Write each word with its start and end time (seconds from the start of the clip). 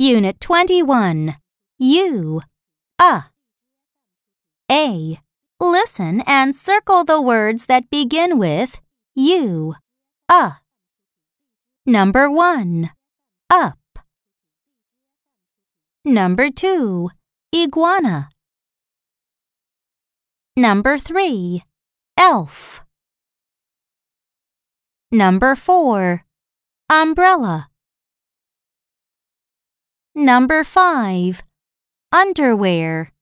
Unit 0.00 0.40
21. 0.40 1.36
U. 1.78 2.40
A. 2.98 3.24
A. 4.72 5.18
Listen 5.60 6.22
and 6.26 6.56
circle 6.56 7.04
the 7.04 7.20
words 7.20 7.66
that 7.66 7.90
begin 7.90 8.38
with 8.38 8.80
U. 9.14 9.74
A. 10.30 10.52
Number 11.84 12.30
1. 12.30 12.88
Up. 13.50 13.78
Number 16.02 16.48
2. 16.50 17.10
Iguana. 17.54 18.30
Number 20.56 20.96
3. 20.96 21.62
Elf. 22.16 22.86
Number 25.12 25.54
4. 25.54 26.24
Umbrella. 26.88 27.69
Number 30.14 30.64
5. 30.64 31.44
Underwear. 32.10 33.12